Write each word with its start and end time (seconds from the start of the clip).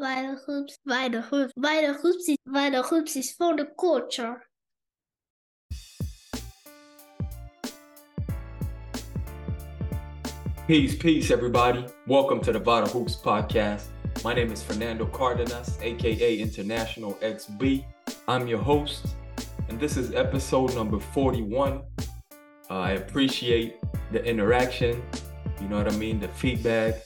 Vital 0.00 0.38
Hoops, 0.46 0.78
bij 0.82 1.08
de 1.08 1.22
groeps, 1.22 1.52
Vital 1.54 1.94
Hoops, 2.02 2.36
bij 2.42 2.70
de 2.70 2.82
groeps 2.82 3.16
is 3.16 3.34
for 3.34 3.56
the 3.56 3.72
culture. 3.74 4.46
Peace, 10.66 10.96
peace, 10.96 11.34
everybody. 11.34 11.84
Welcome 12.06 12.40
to 12.40 12.52
the 12.52 12.58
Vital 12.58 12.88
Hoops 12.88 13.16
podcast. 13.16 13.86
My 14.24 14.34
name 14.34 14.52
is 14.52 14.62
Fernando 14.62 15.06
Cardenas, 15.06 15.78
aka 15.80 16.38
International 16.38 17.16
XB. 17.20 17.84
I'm 18.28 18.46
your 18.46 18.62
host, 18.62 19.16
and 19.68 19.80
this 19.80 19.96
is 19.96 20.14
episode 20.14 20.74
number 20.74 21.00
41. 21.00 21.82
Uh, 22.70 22.74
I 22.74 22.90
appreciate 22.92 23.74
the 24.12 24.24
interaction, 24.24 25.02
you 25.60 25.68
know 25.68 25.82
what 25.82 25.92
I 25.92 25.96
mean, 25.96 26.20
the 26.20 26.28
feedback, 26.28 27.02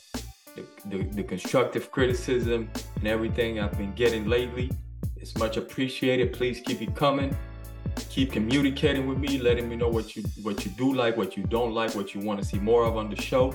the, 0.54 0.64
the, 0.86 1.04
the 1.04 1.22
constructive 1.22 1.90
criticism, 1.90 2.68
and 3.02 3.08
everything 3.08 3.58
I've 3.58 3.76
been 3.76 3.92
getting 3.94 4.28
lately. 4.28 4.70
It's 5.16 5.36
much 5.36 5.56
appreciated. 5.56 6.32
Please 6.32 6.60
keep 6.60 6.80
it 6.80 6.94
coming. 6.94 7.36
Keep 8.10 8.30
communicating 8.30 9.08
with 9.08 9.18
me, 9.18 9.38
letting 9.38 9.68
me 9.68 9.74
know 9.74 9.88
what 9.88 10.14
you 10.14 10.22
what 10.42 10.64
you 10.64 10.70
do 10.70 10.94
like, 10.94 11.16
what 11.16 11.36
you 11.36 11.42
don't 11.42 11.74
like, 11.74 11.96
what 11.96 12.14
you 12.14 12.20
want 12.20 12.40
to 12.40 12.46
see 12.46 12.60
more 12.60 12.84
of 12.84 12.96
on 12.96 13.10
the 13.10 13.20
show. 13.20 13.52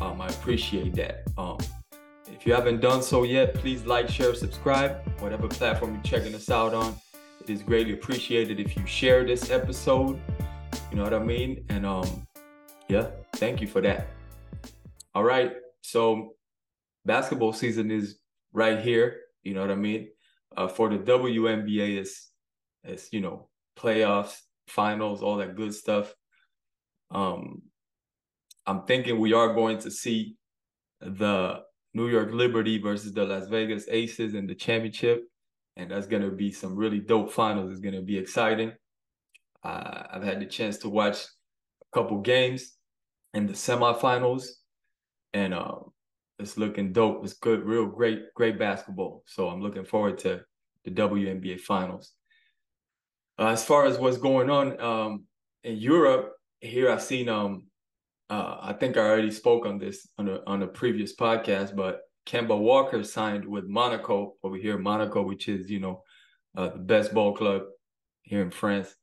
Um, 0.00 0.20
I 0.20 0.26
appreciate 0.26 0.96
that. 0.96 1.22
Um, 1.38 1.58
if 2.26 2.44
you 2.44 2.52
haven't 2.54 2.80
done 2.80 3.02
so 3.02 3.22
yet, 3.22 3.54
please 3.54 3.86
like, 3.86 4.08
share, 4.08 4.34
subscribe, 4.34 4.96
whatever 5.20 5.46
platform 5.46 5.94
you're 5.94 6.02
checking 6.02 6.34
us 6.34 6.50
out 6.50 6.74
on. 6.74 6.96
It 7.40 7.50
is 7.50 7.62
greatly 7.62 7.92
appreciated 7.92 8.58
if 8.58 8.76
you 8.76 8.84
share 8.84 9.24
this 9.24 9.48
episode. 9.50 10.18
You 10.90 10.96
know 10.96 11.04
what 11.04 11.14
I 11.14 11.20
mean? 11.20 11.64
And 11.68 11.86
um, 11.86 12.26
yeah, 12.88 13.06
thank 13.36 13.60
you 13.60 13.68
for 13.68 13.80
that. 13.82 14.08
All 15.14 15.22
right, 15.22 15.52
so 15.82 16.34
basketball 17.06 17.52
season 17.52 17.92
is 17.92 18.16
right 18.52 18.80
here. 18.80 19.20
You 19.42 19.54
know 19.54 19.60
what 19.60 19.70
I 19.70 19.76
mean? 19.76 20.08
Uh, 20.56 20.68
for 20.68 20.88
the 20.88 20.98
WNBA, 20.98 22.00
is 22.00 22.28
it's 22.84 23.12
you 23.12 23.20
know 23.20 23.48
playoffs, 23.78 24.36
finals, 24.68 25.22
all 25.22 25.36
that 25.36 25.56
good 25.56 25.74
stuff. 25.74 26.14
Um, 27.10 27.62
I'm 28.66 28.84
thinking 28.84 29.18
we 29.18 29.32
are 29.32 29.54
going 29.54 29.78
to 29.78 29.90
see 29.90 30.36
the 31.00 31.60
New 31.94 32.08
York 32.08 32.32
Liberty 32.32 32.78
versus 32.78 33.12
the 33.12 33.24
Las 33.24 33.48
Vegas 33.48 33.86
Aces 33.88 34.34
in 34.34 34.46
the 34.46 34.54
championship, 34.54 35.24
and 35.76 35.90
that's 35.90 36.06
going 36.06 36.22
to 36.22 36.30
be 36.30 36.52
some 36.52 36.76
really 36.76 37.00
dope 37.00 37.32
finals. 37.32 37.70
It's 37.70 37.80
going 37.80 37.94
to 37.94 38.02
be 38.02 38.18
exciting. 38.18 38.72
Uh, 39.64 40.02
I've 40.10 40.22
had 40.22 40.40
the 40.40 40.46
chance 40.46 40.78
to 40.78 40.88
watch 40.88 41.18
a 41.18 41.96
couple 41.96 42.20
games 42.20 42.76
in 43.34 43.46
the 43.46 43.52
semifinals, 43.52 44.44
and 45.32 45.54
um, 45.54 45.91
it's 46.42 46.58
looking 46.58 46.92
dope. 46.92 47.24
It's 47.24 47.34
good, 47.34 47.64
real 47.64 47.86
great, 47.86 48.34
great 48.34 48.58
basketball. 48.58 49.22
So 49.26 49.48
I'm 49.48 49.60
looking 49.60 49.84
forward 49.84 50.18
to 50.18 50.42
the 50.84 50.90
WNBA 50.90 51.60
finals. 51.60 52.12
Uh, 53.38 53.48
as 53.48 53.64
far 53.64 53.86
as 53.86 53.98
what's 53.98 54.18
going 54.18 54.50
on 54.50 54.80
um, 54.80 55.24
in 55.64 55.76
Europe, 55.76 56.32
here 56.60 56.90
I've 56.90 57.02
seen. 57.02 57.28
Um, 57.28 57.66
uh, 58.30 58.58
I 58.60 58.72
think 58.72 58.96
I 58.96 59.00
already 59.00 59.30
spoke 59.30 59.66
on 59.66 59.78
this 59.78 60.08
on 60.18 60.28
a 60.28 60.40
on 60.46 60.62
a 60.62 60.66
previous 60.66 61.14
podcast, 61.14 61.74
but 61.74 62.00
Kemba 62.26 62.58
Walker 62.58 63.02
signed 63.02 63.44
with 63.44 63.64
Monaco 63.66 64.34
over 64.42 64.56
here, 64.56 64.78
Monaco, 64.78 65.22
which 65.22 65.48
is 65.48 65.70
you 65.70 65.80
know 65.80 66.02
uh, 66.56 66.68
the 66.68 66.78
best 66.78 67.12
ball 67.12 67.34
club 67.34 67.62
here 68.22 68.42
in 68.42 68.50
France, 68.50 68.94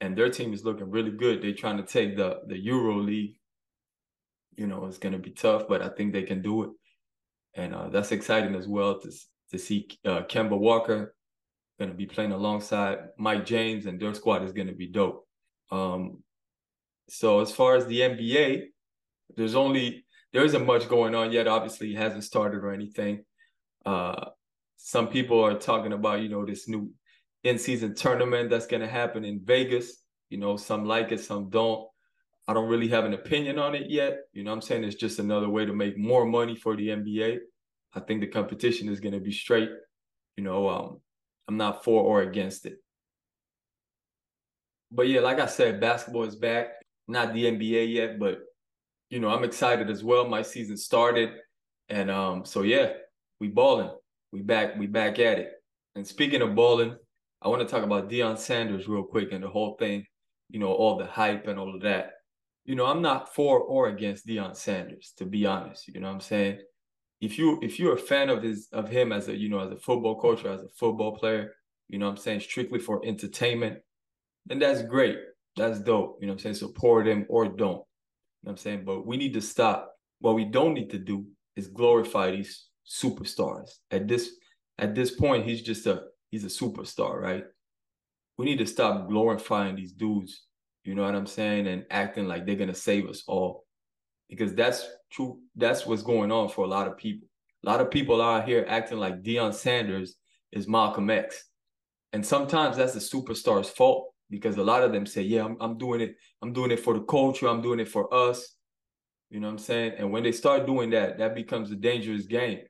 and 0.00 0.16
their 0.16 0.30
team 0.30 0.52
is 0.52 0.64
looking 0.64 0.90
really 0.90 1.10
good. 1.10 1.42
They're 1.42 1.52
trying 1.52 1.78
to 1.78 1.84
take 1.84 2.16
the 2.16 2.40
the 2.46 2.58
Euro 2.58 2.98
League. 2.98 3.36
You 4.56 4.66
know, 4.66 4.84
it's 4.86 4.98
going 4.98 5.12
to 5.12 5.18
be 5.18 5.30
tough, 5.30 5.64
but 5.68 5.82
I 5.82 5.88
think 5.88 6.12
they 6.12 6.22
can 6.22 6.42
do 6.42 6.64
it, 6.64 6.70
and 7.54 7.74
uh, 7.74 7.88
that's 7.88 8.12
exciting 8.12 8.54
as 8.54 8.68
well 8.68 9.00
to 9.00 9.12
to 9.50 9.58
see 9.58 9.88
uh, 10.04 10.22
Kemba 10.22 10.58
Walker 10.58 11.14
going 11.78 11.90
to 11.90 11.96
be 11.96 12.06
playing 12.06 12.32
alongside 12.32 12.98
Mike 13.18 13.44
James, 13.44 13.86
and 13.86 14.00
their 14.00 14.14
squad 14.14 14.44
is 14.44 14.52
going 14.52 14.68
to 14.68 14.74
be 14.74 14.86
dope. 14.86 15.26
Um, 15.70 16.22
so 17.08 17.40
as 17.40 17.50
far 17.50 17.76
as 17.76 17.86
the 17.86 18.00
NBA, 18.00 18.66
there's 19.36 19.54
only 19.54 20.04
there 20.32 20.44
isn't 20.44 20.66
much 20.66 20.88
going 20.88 21.14
on 21.14 21.32
yet. 21.32 21.48
Obviously, 21.48 21.92
it 21.94 21.98
hasn't 21.98 22.24
started 22.24 22.58
or 22.58 22.72
anything. 22.72 23.24
Uh, 23.84 24.26
some 24.76 25.08
people 25.08 25.44
are 25.44 25.58
talking 25.58 25.92
about 25.92 26.20
you 26.20 26.28
know 26.28 26.44
this 26.44 26.68
new 26.68 26.90
in-season 27.42 27.94
tournament 27.94 28.50
that's 28.50 28.66
going 28.66 28.82
to 28.82 28.88
happen 28.88 29.24
in 29.24 29.40
Vegas. 29.44 30.02
You 30.30 30.38
know, 30.38 30.56
some 30.56 30.84
like 30.84 31.12
it, 31.12 31.20
some 31.20 31.50
don't. 31.50 31.88
I 32.46 32.52
don't 32.52 32.68
really 32.68 32.88
have 32.88 33.04
an 33.04 33.14
opinion 33.14 33.58
on 33.58 33.74
it 33.74 33.90
yet. 33.90 34.18
You 34.32 34.44
know, 34.44 34.52
I'm 34.52 34.60
saying 34.60 34.84
it's 34.84 34.96
just 34.96 35.18
another 35.18 35.48
way 35.48 35.64
to 35.64 35.72
make 35.72 35.96
more 35.96 36.26
money 36.26 36.56
for 36.56 36.76
the 36.76 36.88
NBA. 36.88 37.38
I 37.94 38.00
think 38.00 38.20
the 38.20 38.26
competition 38.26 38.88
is 38.88 39.00
going 39.00 39.14
to 39.14 39.20
be 39.20 39.32
straight. 39.32 39.70
You 40.36 40.44
know, 40.44 40.68
um, 40.68 41.00
I'm 41.48 41.56
not 41.56 41.84
for 41.84 42.02
or 42.02 42.22
against 42.22 42.66
it. 42.66 42.76
But 44.90 45.08
yeah, 45.08 45.20
like 45.20 45.40
I 45.40 45.46
said, 45.46 45.80
basketball 45.80 46.24
is 46.24 46.36
back. 46.36 46.66
Not 47.08 47.34
the 47.34 47.44
NBA 47.44 47.92
yet, 47.92 48.18
but 48.18 48.40
you 49.10 49.20
know, 49.20 49.28
I'm 49.28 49.44
excited 49.44 49.90
as 49.90 50.02
well. 50.02 50.26
My 50.26 50.42
season 50.42 50.76
started. 50.76 51.30
And 51.88 52.10
um, 52.10 52.44
so 52.44 52.62
yeah, 52.62 52.92
we 53.40 53.48
balling. 53.48 53.90
We 54.32 54.42
back, 54.42 54.76
we 54.76 54.86
back 54.86 55.18
at 55.18 55.38
it. 55.38 55.52
And 55.94 56.06
speaking 56.06 56.42
of 56.42 56.54
balling, 56.54 56.96
I 57.40 57.48
want 57.48 57.62
to 57.62 57.68
talk 57.68 57.84
about 57.84 58.08
Deion 58.08 58.38
Sanders 58.38 58.88
real 58.88 59.04
quick 59.04 59.32
and 59.32 59.44
the 59.44 59.48
whole 59.48 59.76
thing, 59.78 60.06
you 60.50 60.58
know, 60.58 60.72
all 60.72 60.96
the 60.98 61.06
hype 61.06 61.46
and 61.46 61.58
all 61.58 61.74
of 61.74 61.82
that. 61.82 62.12
You 62.64 62.74
know, 62.74 62.86
I'm 62.86 63.02
not 63.02 63.34
for 63.34 63.60
or 63.60 63.88
against 63.88 64.26
Deion 64.26 64.56
Sanders, 64.56 65.12
to 65.18 65.26
be 65.26 65.46
honest. 65.46 65.88
You 65.88 66.00
know 66.00 66.08
what 66.08 66.14
I'm 66.14 66.20
saying? 66.20 66.58
if 67.24 67.38
you 67.38 67.58
if 67.62 67.78
you're 67.78 67.94
a 67.94 67.98
fan 67.98 68.28
of 68.28 68.42
his 68.42 68.68
of 68.72 68.88
him 68.88 69.12
as 69.12 69.28
a 69.28 69.36
you 69.36 69.48
know 69.48 69.60
as 69.60 69.70
a 69.70 69.76
football 69.76 70.20
coach 70.20 70.44
or 70.44 70.52
as 70.52 70.62
a 70.62 70.68
football 70.68 71.16
player, 71.16 71.54
you 71.88 71.98
know 71.98 72.06
what 72.06 72.12
I'm 72.12 72.16
saying, 72.18 72.40
strictly 72.40 72.78
for 72.78 73.04
entertainment, 73.04 73.78
then 74.46 74.58
that's 74.58 74.82
great. 74.82 75.16
That's 75.56 75.80
dope. 75.80 76.18
You 76.20 76.26
know 76.26 76.32
what 76.32 76.40
I'm 76.40 76.42
saying? 76.42 76.54
Support 76.56 77.06
him 77.06 77.26
or 77.28 77.46
don't. 77.46 77.58
You 77.58 77.66
know 77.66 77.82
what 78.42 78.50
I'm 78.52 78.56
saying? 78.58 78.84
But 78.84 79.06
we 79.06 79.16
need 79.16 79.32
to 79.34 79.40
stop. 79.40 79.92
What 80.20 80.34
we 80.34 80.44
don't 80.44 80.74
need 80.74 80.90
to 80.90 80.98
do 80.98 81.26
is 81.56 81.68
glorify 81.68 82.32
these 82.32 82.66
superstars. 82.86 83.70
At 83.90 84.08
this 84.08 84.30
at 84.78 84.94
this 84.94 85.12
point, 85.12 85.46
he's 85.46 85.62
just 85.62 85.86
a 85.86 86.02
he's 86.30 86.44
a 86.44 86.48
superstar, 86.48 87.20
right? 87.20 87.44
We 88.36 88.46
need 88.46 88.58
to 88.58 88.66
stop 88.66 89.08
glorifying 89.08 89.76
these 89.76 89.92
dudes, 89.92 90.42
you 90.84 90.94
know 90.94 91.02
what 91.02 91.14
I'm 91.14 91.26
saying, 91.26 91.66
and 91.66 91.84
acting 91.90 92.28
like 92.28 92.46
they're 92.46 92.56
gonna 92.56 92.74
save 92.74 93.08
us 93.08 93.24
all 93.26 93.64
because 94.28 94.54
that's 94.54 94.86
true. 95.10 95.38
That's 95.56 95.86
what's 95.86 96.02
going 96.02 96.32
on 96.32 96.48
for 96.48 96.64
a 96.64 96.68
lot 96.68 96.86
of 96.86 96.96
people. 96.96 97.28
A 97.64 97.70
lot 97.70 97.80
of 97.80 97.90
people 97.90 98.20
out 98.20 98.46
here 98.46 98.66
acting 98.68 98.98
like 98.98 99.22
Deion 99.22 99.54
Sanders 99.54 100.16
is 100.52 100.68
Malcolm 100.68 101.08
X. 101.10 101.44
And 102.12 102.24
sometimes 102.24 102.76
that's 102.76 102.92
the 102.92 103.00
superstar's 103.00 103.70
fault 103.70 104.12
because 104.30 104.56
a 104.56 104.62
lot 104.62 104.82
of 104.82 104.92
them 104.92 105.06
say, 105.06 105.22
yeah, 105.22 105.44
I'm, 105.44 105.56
I'm 105.60 105.78
doing 105.78 106.00
it. 106.00 106.14
I'm 106.42 106.52
doing 106.52 106.70
it 106.70 106.80
for 106.80 106.94
the 106.94 107.04
culture. 107.04 107.48
I'm 107.48 107.62
doing 107.62 107.80
it 107.80 107.88
for 107.88 108.12
us. 108.12 108.54
You 109.30 109.40
know 109.40 109.48
what 109.48 109.54
I'm 109.54 109.58
saying? 109.58 109.94
And 109.98 110.12
when 110.12 110.22
they 110.22 110.32
start 110.32 110.66
doing 110.66 110.90
that, 110.90 111.18
that 111.18 111.34
becomes 111.34 111.70
a 111.70 111.76
dangerous 111.76 112.26
game. 112.26 112.60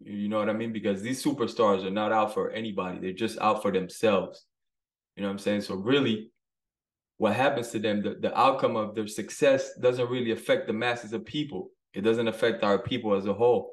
You 0.00 0.28
know 0.28 0.38
what 0.38 0.48
I 0.48 0.52
mean? 0.52 0.72
Because 0.72 1.02
these 1.02 1.22
superstars 1.22 1.84
are 1.84 1.90
not 1.90 2.12
out 2.12 2.32
for 2.32 2.50
anybody. 2.50 2.98
They're 3.00 3.12
just 3.12 3.38
out 3.40 3.62
for 3.62 3.72
themselves. 3.72 4.46
You 5.16 5.22
know 5.22 5.28
what 5.28 5.32
I'm 5.32 5.38
saying? 5.38 5.62
So 5.62 5.74
really, 5.74 6.30
what 7.18 7.34
happens 7.34 7.68
to 7.70 7.78
them, 7.78 8.02
the, 8.02 8.16
the 8.20 8.38
outcome 8.38 8.76
of 8.76 8.94
their 8.94 9.06
success 9.06 9.74
doesn't 9.80 10.10
really 10.10 10.32
affect 10.32 10.66
the 10.66 10.72
masses 10.72 11.12
of 11.12 11.24
people. 11.24 11.70
It 11.94 12.02
doesn't 12.02 12.28
affect 12.28 12.62
our 12.62 12.78
people 12.78 13.14
as 13.14 13.26
a 13.26 13.32
whole. 13.32 13.72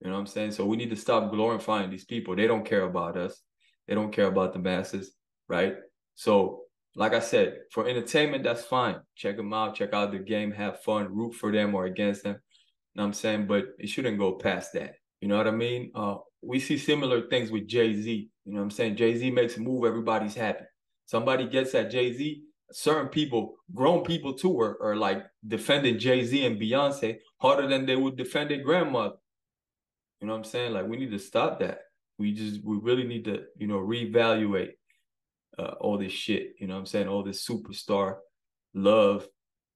You 0.00 0.08
know 0.08 0.14
what 0.14 0.20
I'm 0.20 0.26
saying? 0.26 0.52
So 0.52 0.66
we 0.66 0.76
need 0.76 0.90
to 0.90 0.96
stop 0.96 1.30
glorifying 1.30 1.90
these 1.90 2.04
people. 2.04 2.36
They 2.36 2.46
don't 2.46 2.64
care 2.64 2.82
about 2.82 3.16
us. 3.16 3.40
They 3.88 3.94
don't 3.94 4.12
care 4.12 4.26
about 4.26 4.52
the 4.52 4.58
masses, 4.58 5.12
right? 5.48 5.76
So, 6.14 6.62
like 6.94 7.12
I 7.12 7.20
said, 7.20 7.58
for 7.72 7.86
entertainment, 7.88 8.44
that's 8.44 8.64
fine. 8.64 8.96
Check 9.16 9.36
them 9.36 9.52
out, 9.52 9.74
check 9.74 9.92
out 9.92 10.12
the 10.12 10.18
game, 10.18 10.50
have 10.52 10.82
fun, 10.82 11.14
root 11.14 11.34
for 11.34 11.52
them 11.52 11.74
or 11.74 11.86
against 11.86 12.22
them. 12.22 12.34
You 12.34 12.98
know 12.98 13.02
what 13.02 13.06
I'm 13.08 13.12
saying? 13.14 13.46
But 13.46 13.64
it 13.78 13.88
shouldn't 13.88 14.18
go 14.18 14.32
past 14.34 14.72
that. 14.74 14.94
You 15.20 15.28
know 15.28 15.36
what 15.36 15.48
I 15.48 15.50
mean? 15.50 15.92
Uh, 15.94 16.16
we 16.42 16.60
see 16.60 16.78
similar 16.78 17.28
things 17.28 17.50
with 17.50 17.66
Jay-Z. 17.66 18.30
You 18.44 18.52
know 18.52 18.58
what 18.58 18.64
I'm 18.64 18.70
saying? 18.70 18.96
Jay-Z 18.96 19.30
makes 19.30 19.56
a 19.56 19.60
move, 19.60 19.84
everybody's 19.84 20.34
happy. 20.34 20.64
Somebody 21.04 21.48
gets 21.48 21.74
at 21.74 21.90
Jay-Z, 21.90 22.42
certain 22.72 23.08
people, 23.08 23.56
grown 23.74 24.04
people 24.04 24.34
too, 24.34 24.58
are, 24.60 24.80
are 24.82 24.96
like 24.96 25.24
defending 25.46 25.98
Jay 25.98 26.24
Z 26.24 26.44
and 26.44 26.60
Beyonce 26.60 27.18
harder 27.38 27.68
than 27.68 27.86
they 27.86 27.96
would 27.96 28.16
defend 28.16 28.50
their 28.50 28.62
grandmother. 28.62 29.16
You 30.20 30.26
know 30.26 30.32
what 30.32 30.38
I'm 30.38 30.44
saying? 30.44 30.72
Like 30.72 30.86
we 30.86 30.96
need 30.96 31.10
to 31.10 31.18
stop 31.18 31.60
that. 31.60 31.80
We 32.18 32.32
just 32.32 32.64
we 32.64 32.78
really 32.78 33.04
need 33.04 33.24
to 33.26 33.44
you 33.56 33.66
know 33.66 33.78
reevaluate 33.78 34.70
uh, 35.58 35.74
all 35.80 35.98
this 35.98 36.12
shit. 36.12 36.54
You 36.58 36.66
know 36.66 36.74
what 36.74 36.80
I'm 36.80 36.86
saying? 36.86 37.08
All 37.08 37.22
this 37.22 37.46
superstar 37.46 38.16
love. 38.74 39.26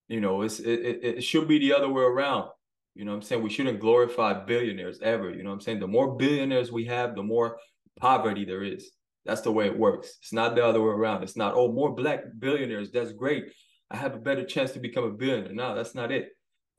You 0.08 0.20
know, 0.20 0.42
it's 0.42 0.58
it, 0.58 0.80
it, 0.80 1.04
it 1.04 1.20
should 1.22 1.46
be 1.46 1.58
the 1.58 1.72
other 1.72 1.88
way 1.88 2.02
around. 2.02 2.48
You 2.94 3.04
know 3.04 3.12
what 3.12 3.18
I'm 3.18 3.22
saying? 3.22 3.42
We 3.42 3.50
shouldn't 3.50 3.80
glorify 3.80 4.44
billionaires 4.44 5.00
ever. 5.00 5.30
You 5.30 5.42
know 5.42 5.50
what 5.50 5.54
I'm 5.54 5.60
saying? 5.60 5.80
The 5.80 5.86
more 5.86 6.16
billionaires 6.16 6.72
we 6.72 6.86
have, 6.86 7.14
the 7.14 7.22
more 7.22 7.58
poverty 7.98 8.44
there 8.44 8.64
is. 8.64 8.90
That's 9.26 9.42
the 9.42 9.52
way 9.52 9.66
it 9.66 9.78
works. 9.78 10.16
It's 10.22 10.32
not 10.32 10.54
the 10.54 10.64
other 10.64 10.80
way 10.80 10.88
around. 10.88 11.22
It's 11.22 11.36
not, 11.36 11.54
oh, 11.54 11.70
more 11.70 11.94
black 11.94 12.24
billionaires. 12.38 12.90
That's 12.90 13.12
great. 13.12 13.52
I 13.90 13.96
have 13.96 14.14
a 14.14 14.18
better 14.18 14.44
chance 14.44 14.72
to 14.72 14.80
become 14.80 15.04
a 15.04 15.10
billionaire. 15.10 15.52
No, 15.52 15.74
that's 15.74 15.94
not 15.94 16.10
it. 16.12 16.28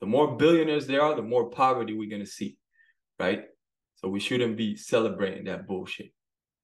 The 0.00 0.06
more 0.06 0.36
billionaires 0.36 0.86
there 0.86 1.02
are, 1.02 1.14
the 1.14 1.22
more 1.22 1.50
poverty 1.50 1.94
we're 1.94 2.10
going 2.10 2.24
to 2.24 2.30
see, 2.30 2.56
right? 3.20 3.44
So 3.96 4.08
we 4.08 4.18
shouldn't 4.18 4.56
be 4.56 4.76
celebrating 4.76 5.44
that 5.44 5.66
bullshit. 5.68 6.12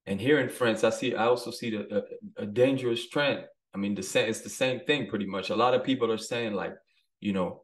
And 0.05 0.19
here 0.19 0.39
in 0.39 0.49
France, 0.49 0.83
I 0.83 0.89
see 0.89 1.15
I 1.15 1.25
also 1.27 1.51
see 1.51 1.69
the, 1.69 2.03
a, 2.37 2.43
a 2.43 2.45
dangerous 2.45 3.07
trend. 3.07 3.45
I 3.73 3.77
mean, 3.77 3.95
the 3.95 4.03
same 4.03 4.27
it's 4.27 4.41
the 4.41 4.49
same 4.49 4.81
thing 4.81 5.07
pretty 5.07 5.27
much. 5.27 5.51
A 5.51 5.55
lot 5.55 5.73
of 5.73 5.83
people 5.83 6.11
are 6.11 6.17
saying 6.17 6.53
like, 6.53 6.73
you 7.19 7.31
know, 7.31 7.63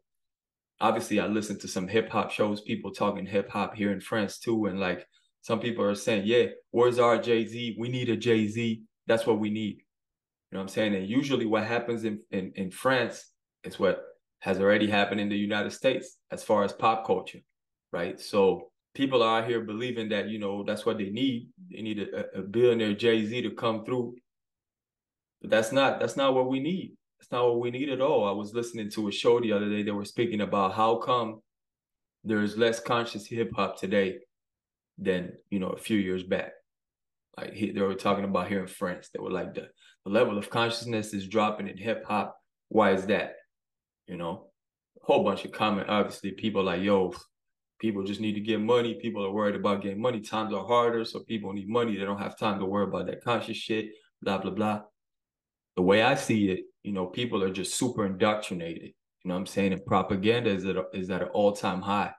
obviously 0.79 1.19
I 1.19 1.27
listen 1.27 1.59
to 1.59 1.67
some 1.67 1.87
hip 1.87 2.09
hop 2.09 2.31
shows, 2.31 2.61
people 2.61 2.91
talking 2.91 3.25
hip 3.25 3.49
hop 3.49 3.75
here 3.75 3.91
in 3.91 3.99
France 3.99 4.39
too, 4.39 4.67
and 4.67 4.79
like 4.79 5.05
some 5.45 5.59
people 5.59 5.85
are 5.85 5.93
saying, 5.93 6.23
yeah, 6.25 6.45
where's 6.71 6.97
our 6.97 7.19
Jay 7.19 7.45
Z? 7.45 7.75
We 7.77 7.87
need 7.87 8.09
a 8.09 8.17
Jay 8.17 8.47
Z. 8.47 8.81
That's 9.05 9.27
what 9.27 9.39
we 9.39 9.51
need. 9.51 9.75
You 9.75 10.53
know 10.53 10.57
what 10.57 10.61
I'm 10.63 10.67
saying? 10.69 10.95
And 10.95 11.07
usually 11.07 11.45
what 11.45 11.65
happens 11.65 12.03
in, 12.03 12.19
in, 12.31 12.51
in 12.55 12.71
France 12.71 13.29
is 13.63 13.77
what 13.77 14.01
has 14.39 14.59
already 14.59 14.89
happened 14.89 15.21
in 15.21 15.29
the 15.29 15.37
United 15.37 15.69
States 15.69 16.17
as 16.31 16.43
far 16.43 16.63
as 16.63 16.73
pop 16.73 17.05
culture, 17.05 17.41
right? 17.93 18.19
So 18.19 18.71
people 18.95 19.21
are 19.21 19.43
out 19.43 19.47
here 19.47 19.61
believing 19.61 20.09
that, 20.09 20.29
you 20.29 20.39
know, 20.39 20.63
that's 20.63 20.83
what 20.83 20.97
they 20.97 21.11
need. 21.11 21.49
They 21.71 21.83
need 21.83 21.99
a, 21.99 22.39
a 22.39 22.41
billionaire 22.41 22.95
Jay-Z 22.95 23.39
to 23.43 23.51
come 23.51 23.85
through. 23.85 24.15
But 25.41 25.51
that's 25.51 25.71
not 25.71 25.99
that's 25.99 26.17
not 26.17 26.33
what 26.33 26.49
we 26.49 26.59
need. 26.59 26.93
That's 27.19 27.31
not 27.31 27.45
what 27.45 27.59
we 27.59 27.69
need 27.69 27.89
at 27.89 28.01
all. 28.01 28.27
I 28.27 28.31
was 28.31 28.55
listening 28.55 28.89
to 28.93 29.09
a 29.09 29.11
show 29.11 29.39
the 29.39 29.51
other 29.51 29.69
day. 29.69 29.83
They 29.83 29.91
were 29.91 30.05
speaking 30.05 30.41
about 30.41 30.73
how 30.73 30.95
come 30.95 31.41
there's 32.23 32.57
less 32.57 32.79
conscious 32.79 33.27
hip 33.27 33.51
hop 33.55 33.79
today 33.79 34.17
than 34.97 35.33
you 35.49 35.59
know 35.59 35.69
a 35.69 35.77
few 35.77 35.97
years 35.97 36.23
back. 36.23 36.51
Like 37.37 37.53
he, 37.53 37.71
they 37.71 37.81
were 37.81 37.95
talking 37.95 38.23
about 38.23 38.47
here 38.47 38.61
in 38.61 38.67
France, 38.67 39.09
they 39.13 39.19
were 39.19 39.31
like 39.31 39.53
the 39.53 39.67
the 40.05 40.11
level 40.11 40.37
of 40.37 40.49
consciousness 40.49 41.13
is 41.13 41.27
dropping 41.27 41.67
in 41.67 41.77
hip 41.77 42.05
hop. 42.05 42.37
Why 42.69 42.91
is 42.91 43.05
that? 43.07 43.33
You 44.07 44.17
know, 44.17 44.47
a 45.01 45.05
whole 45.05 45.23
bunch 45.23 45.45
of 45.45 45.51
comment. 45.51 45.89
Obviously, 45.89 46.31
people 46.31 46.63
like 46.63 46.81
yo, 46.81 47.13
people 47.79 48.03
just 48.03 48.21
need 48.21 48.33
to 48.33 48.41
get 48.41 48.61
money. 48.61 48.93
People 49.01 49.25
are 49.25 49.31
worried 49.31 49.55
about 49.55 49.81
getting 49.81 50.01
money. 50.01 50.21
Times 50.21 50.53
are 50.53 50.65
harder, 50.65 51.03
so 51.03 51.19
people 51.21 51.53
need 51.53 51.67
money. 51.67 51.97
They 51.97 52.05
don't 52.05 52.21
have 52.21 52.37
time 52.37 52.59
to 52.59 52.65
worry 52.65 52.85
about 52.85 53.07
that 53.07 53.23
conscious 53.23 53.57
shit. 53.57 53.89
Blah 54.21 54.37
blah 54.37 54.51
blah. 54.51 54.81
The 55.75 55.81
way 55.81 56.03
I 56.03 56.15
see 56.15 56.49
it, 56.49 56.61
you 56.83 56.93
know, 56.93 57.07
people 57.07 57.43
are 57.43 57.51
just 57.51 57.75
super 57.75 58.05
indoctrinated. 58.05 58.93
You 59.23 59.29
know 59.29 59.35
I'm 59.35 59.45
saying? 59.45 59.73
And 59.73 59.85
propaganda 59.85 60.51
is 60.51 60.65
at, 60.65 60.77
a, 60.77 60.85
is 60.93 61.09
at 61.09 61.23
an 61.23 61.29
all 61.29 61.51
time 61.51 61.81
high. 61.81 62.13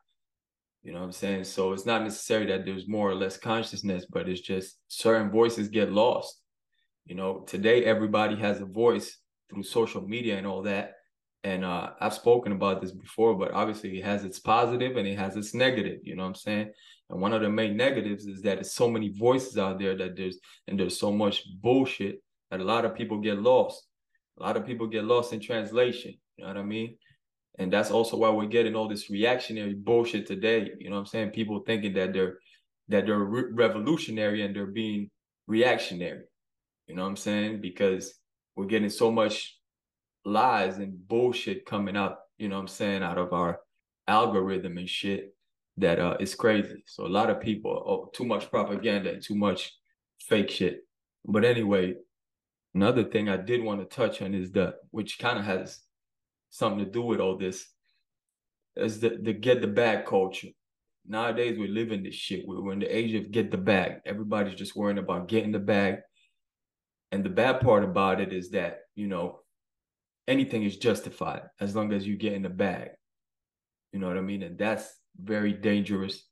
You 0.86 0.92
know 0.92 1.00
what 1.00 1.06
I'm 1.06 1.12
saying? 1.12 1.42
So 1.42 1.72
it's 1.72 1.84
not 1.84 2.04
necessary 2.04 2.46
that 2.46 2.64
there's 2.64 2.86
more 2.86 3.10
or 3.10 3.16
less 3.16 3.36
consciousness, 3.36 4.06
but 4.08 4.28
it's 4.28 4.40
just 4.40 4.78
certain 4.86 5.32
voices 5.32 5.66
get 5.66 5.90
lost. 5.90 6.40
You 7.06 7.16
know, 7.16 7.40
today 7.40 7.84
everybody 7.84 8.36
has 8.36 8.60
a 8.60 8.66
voice 8.66 9.18
through 9.50 9.64
social 9.64 10.00
media 10.00 10.38
and 10.38 10.46
all 10.46 10.62
that. 10.62 10.92
And 11.42 11.64
uh, 11.64 11.90
I've 12.00 12.14
spoken 12.14 12.52
about 12.52 12.80
this 12.80 12.92
before, 12.92 13.34
but 13.34 13.50
obviously 13.50 13.98
it 13.98 14.04
has 14.04 14.24
its 14.24 14.38
positive 14.38 14.96
and 14.96 15.08
it 15.08 15.18
has 15.18 15.34
its 15.34 15.54
negative. 15.54 15.98
You 16.04 16.14
know 16.14 16.22
what 16.22 16.28
I'm 16.28 16.34
saying? 16.36 16.70
And 17.10 17.20
one 17.20 17.32
of 17.32 17.42
the 17.42 17.50
main 17.50 17.76
negatives 17.76 18.26
is 18.26 18.40
that 18.42 18.54
there's 18.54 18.72
so 18.72 18.88
many 18.88 19.08
voices 19.08 19.58
out 19.58 19.80
there 19.80 19.96
that 19.96 20.16
there's 20.16 20.38
and 20.68 20.78
there's 20.78 21.00
so 21.00 21.10
much 21.10 21.42
bullshit 21.60 22.22
that 22.52 22.60
a 22.60 22.64
lot 22.64 22.84
of 22.84 22.94
people 22.94 23.18
get 23.18 23.42
lost. 23.42 23.88
A 24.38 24.42
lot 24.44 24.56
of 24.56 24.64
people 24.64 24.86
get 24.86 25.02
lost 25.02 25.32
in 25.32 25.40
translation. 25.40 26.14
You 26.36 26.44
know 26.44 26.50
what 26.50 26.58
I 26.58 26.62
mean? 26.62 26.96
And 27.58 27.72
that's 27.72 27.90
also 27.90 28.16
why 28.16 28.30
we're 28.30 28.46
getting 28.46 28.74
all 28.74 28.88
this 28.88 29.10
reactionary 29.10 29.74
bullshit 29.74 30.26
today. 30.26 30.70
You 30.78 30.90
know 30.90 30.96
what 30.96 31.00
I'm 31.00 31.06
saying? 31.06 31.30
People 31.30 31.60
thinking 31.66 31.94
that 31.94 32.12
they're 32.12 32.38
that 32.88 33.06
they're 33.06 33.18
re- 33.18 33.50
revolutionary 33.52 34.42
and 34.42 34.54
they're 34.54 34.66
being 34.66 35.10
reactionary. 35.46 36.24
You 36.86 36.94
know 36.94 37.02
what 37.02 37.08
I'm 37.08 37.16
saying? 37.16 37.60
Because 37.60 38.14
we're 38.54 38.66
getting 38.66 38.90
so 38.90 39.10
much 39.10 39.58
lies 40.24 40.78
and 40.78 41.06
bullshit 41.08 41.66
coming 41.66 41.96
out, 41.96 42.18
you 42.38 42.48
know 42.48 42.56
what 42.56 42.62
I'm 42.62 42.68
saying, 42.68 43.02
out 43.02 43.18
of 43.18 43.32
our 43.32 43.60
algorithm 44.06 44.78
and 44.78 44.88
shit 44.88 45.34
that 45.78 45.98
uh 45.98 46.16
is 46.20 46.34
crazy. 46.34 46.82
So 46.86 47.06
a 47.06 47.08
lot 47.08 47.30
of 47.30 47.40
people, 47.40 47.70
oh, 47.70 48.10
too 48.14 48.24
much 48.24 48.50
propaganda 48.50 49.10
and 49.12 49.22
too 49.22 49.34
much 49.34 49.72
fake 50.20 50.50
shit. 50.50 50.80
But 51.24 51.44
anyway, 51.44 51.94
another 52.74 53.04
thing 53.04 53.28
I 53.28 53.36
did 53.36 53.62
want 53.62 53.80
to 53.80 53.96
touch 53.96 54.22
on 54.22 54.34
is 54.34 54.52
the 54.52 54.74
which 54.90 55.18
kind 55.18 55.38
of 55.38 55.44
has 55.44 55.80
something 56.56 56.84
to 56.84 56.90
do 56.90 57.02
with 57.02 57.20
all 57.20 57.36
this 57.36 57.66
is 58.76 59.00
the, 59.00 59.18
the 59.22 59.32
get 59.32 59.60
the 59.60 59.66
bag 59.66 60.06
culture. 60.06 60.48
Nowadays, 61.06 61.58
we're 61.58 61.68
living 61.68 62.02
this 62.02 62.14
shit. 62.14 62.44
We're 62.46 62.72
in 62.72 62.80
the 62.80 62.96
age 62.96 63.14
of 63.14 63.30
get 63.30 63.50
the 63.50 63.58
bag. 63.58 64.00
Everybody's 64.04 64.58
just 64.58 64.76
worrying 64.76 64.98
about 64.98 65.28
getting 65.28 65.52
the 65.52 65.58
bag. 65.58 65.98
And 67.12 67.24
the 67.24 67.30
bad 67.30 67.60
part 67.60 67.84
about 67.84 68.20
it 68.20 68.32
is 68.32 68.50
that, 68.50 68.80
you 68.96 69.06
know, 69.06 69.40
anything 70.26 70.64
is 70.64 70.76
justified 70.76 71.42
as 71.60 71.76
long 71.76 71.92
as 71.92 72.06
you 72.06 72.16
get 72.16 72.32
in 72.32 72.42
the 72.42 72.48
bag. 72.48 72.90
You 73.92 74.00
know 74.00 74.08
what 74.08 74.18
I 74.18 74.22
mean? 74.22 74.42
And 74.42 74.58
that's 74.58 74.92
very 75.18 75.52
dangerous 75.52 76.24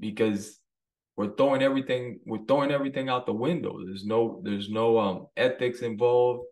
because 0.00 0.58
we're 1.16 1.34
throwing 1.36 1.62
everything, 1.62 2.18
we're 2.26 2.44
throwing 2.46 2.72
everything 2.72 3.08
out 3.08 3.26
the 3.26 3.32
window. 3.32 3.78
There's 3.86 4.04
no, 4.04 4.40
there's 4.42 4.68
no 4.68 4.98
um 4.98 5.26
ethics 5.36 5.80
involved. 5.82 6.46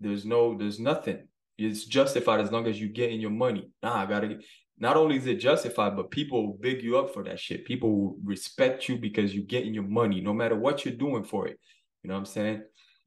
There's 0.00 0.26
no, 0.26 0.56
there's 0.56 0.78
nothing 0.78 1.26
it's 1.58 1.84
justified 1.84 2.40
as 2.40 2.52
long 2.52 2.66
as 2.66 2.80
you 2.80 2.88
get 2.88 3.10
in 3.10 3.20
your 3.20 3.30
money. 3.30 3.68
Nah, 3.82 4.02
I 4.02 4.06
gotta 4.06 4.28
get, 4.28 4.44
not 4.78 4.96
only 4.96 5.16
is 5.16 5.26
it 5.26 5.40
justified, 5.40 5.96
but 5.96 6.10
people 6.10 6.46
will 6.46 6.58
big 6.60 6.82
you 6.82 6.98
up 6.98 7.12
for 7.12 7.24
that 7.24 7.40
shit. 7.40 7.64
People 7.64 7.98
will 7.98 8.16
respect 8.24 8.88
you 8.88 8.96
because 8.96 9.34
you 9.34 9.42
get 9.42 9.64
in 9.64 9.74
your 9.74 9.88
money, 9.88 10.20
no 10.20 10.32
matter 10.32 10.56
what 10.56 10.84
you're 10.84 10.94
doing 10.94 11.24
for 11.24 11.48
it. 11.48 11.58
You 12.02 12.08
know 12.08 12.14
what 12.14 12.20
I'm 12.20 12.26
saying? 12.26 12.62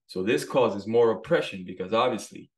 So 0.08 0.22
this 0.22 0.44
causes 0.44 0.86
more 0.86 1.12
oppression 1.12 1.64
because 1.66 1.94
obviously, 1.94 2.50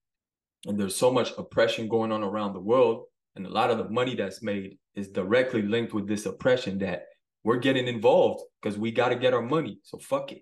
and 0.66 0.80
there's 0.80 0.95
so 0.95 1.12
much 1.12 1.31
oppression 1.38 1.88
going 1.88 2.12
on 2.12 2.24
around 2.24 2.54
the 2.54 2.60
world, 2.60 3.06
and 3.36 3.46
a 3.46 3.50
lot 3.50 3.69
of 3.69 3.78
the 3.78 3.89
money 3.89 4.16
that's 4.16 4.42
made 4.42 4.78
is 4.96 5.10
directly 5.10 5.62
linked 5.62 5.94
with 5.94 6.07
this 6.07 6.25
oppression 6.25 6.80
that 6.80 7.04
we're 7.44 7.57
getting 7.57 7.88
involved 7.88 8.44
because 8.62 8.78
we 8.78 8.92
got 8.92 9.10
to 9.10 9.16
get 9.16 9.34
our 9.34 9.42
money. 9.42 9.80
So 9.84 10.00
fuck 10.00 10.31
it. 10.31 10.38
You 10.38 10.42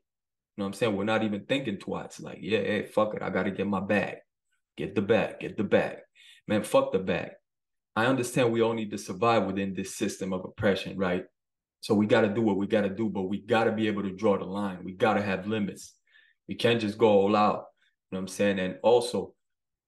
know 0.57 0.65
what 0.65 0.67
I'm 0.67 0.73
saying? 0.73 0.95
We're 0.95 1.03
not 1.03 1.23
even 1.23 1.45
thinking 1.45 1.77
twice. 1.77 2.19
Like, 2.19 2.39
yeah, 2.41 2.59
hey, 2.59 2.85
fuck 2.85 3.15
it. 3.15 3.21
I 3.21 3.29
got 3.29 3.43
to 3.43 3.51
get 3.51 3.67
my 3.67 3.79
bag. 3.79 4.17
Get 4.77 4.95
the 4.95 5.01
bag, 5.01 5.39
get 5.39 5.57
the 5.57 5.63
bag. 5.63 5.97
Man, 6.47 6.63
fuck 6.63 6.91
the 6.91 6.99
bag. 6.99 7.31
I 7.95 8.05
understand 8.05 8.51
we 8.51 8.61
all 8.61 8.73
need 8.73 8.91
to 8.91 8.97
survive 8.97 9.45
within 9.45 9.73
this 9.73 9.95
system 9.95 10.33
of 10.33 10.45
oppression, 10.45 10.97
right? 10.97 11.25
So 11.81 11.93
we 11.93 12.05
got 12.05 12.21
to 12.21 12.29
do 12.29 12.41
what 12.41 12.57
we 12.57 12.67
got 12.67 12.81
to 12.81 12.89
do, 12.89 13.09
but 13.09 13.23
we 13.23 13.41
got 13.41 13.65
to 13.65 13.71
be 13.71 13.87
able 13.87 14.03
to 14.03 14.15
draw 14.15 14.37
the 14.37 14.45
line. 14.45 14.83
We 14.83 14.93
got 14.93 15.15
to 15.15 15.21
have 15.21 15.47
limits. 15.47 15.95
We 16.47 16.55
can't 16.55 16.79
just 16.79 16.97
go 16.97 17.07
all 17.07 17.35
out. 17.35 17.65
You 18.09 18.15
know 18.15 18.19
what 18.19 18.19
I'm 18.19 18.27
saying? 18.27 18.59
And 18.59 18.77
also, 18.83 19.33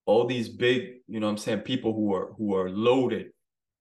all 0.05 0.25
these 0.25 0.49
big, 0.49 0.95
you 1.07 1.19
know 1.19 1.27
what 1.27 1.33
I'm 1.33 1.37
saying, 1.37 1.59
people 1.61 1.93
who 1.93 2.13
are 2.13 2.33
who 2.37 2.55
are 2.55 2.69
loaded 2.69 3.27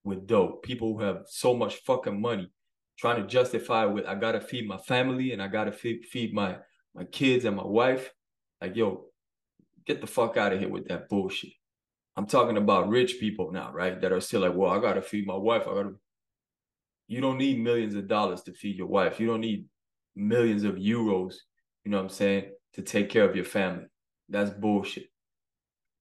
with 0.05 0.27
dope, 0.27 0.63
people 0.63 0.93
who 0.93 1.03
have 1.03 1.23
so 1.27 1.55
much 1.55 1.77
fucking 1.87 2.21
money, 2.21 2.51
trying 2.99 3.21
to 3.21 3.27
justify 3.27 3.85
with 3.87 4.07
I 4.07 4.15
gotta 4.15 4.41
feed 4.41 4.69
my 4.69 4.79
family 4.79 5.33
and 5.33 5.43
I 5.43 5.49
gotta 5.49 5.73
feed, 5.73 6.05
feed 6.05 6.33
my 6.33 6.59
my 6.95 7.05
kids 7.05 7.45
and 7.45 7.57
my 7.57 7.67
wife. 7.67 8.13
Like, 8.61 8.77
yo, 8.77 9.07
get 9.87 10.01
the 10.01 10.07
fuck 10.07 10.37
out 10.37 10.53
of 10.53 10.61
here 10.61 10.69
with 10.69 10.89
that 10.89 11.09
bullshit. 11.09 11.53
I'm 12.17 12.27
talking 12.27 12.57
about 12.57 12.89
rich 12.89 13.19
people 13.19 13.53
now, 13.53 13.73
right? 13.73 14.01
That 14.01 14.13
are 14.13 14.21
still 14.21 14.43
like, 14.43 14.55
well, 14.55 14.71
I 14.71 14.81
gotta 14.81 15.03
feed 15.03 15.27
my 15.27 15.37
wife. 15.37 15.63
I 15.63 15.75
gotta. 15.75 15.95
You 17.09 17.21
don't 17.21 17.39
need 17.39 17.61
millions 17.61 17.95
of 17.95 18.09
dollars 18.09 18.43
to 18.43 18.53
feed 18.53 18.77
your 18.77 18.87
wife. 18.87 19.19
You 19.19 19.27
don't 19.27 19.41
need 19.41 19.67
millions 20.15 20.65
of 20.65 20.77
euros. 20.77 21.35
You 21.85 21.91
know 21.91 21.97
what 21.99 22.05
I'm 22.05 22.09
saying 22.11 22.53
to 22.75 22.83
take 22.83 23.11
care 23.11 23.29
of 23.29 23.37
your 23.37 23.45
family. 23.45 23.85
That's 24.29 24.51
bullshit. 24.51 25.09